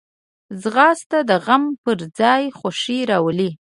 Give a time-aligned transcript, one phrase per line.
[0.61, 3.49] ځغاسته د غم پر ځای خوښي راولي